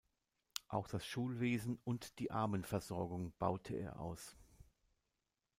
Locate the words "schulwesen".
1.05-1.79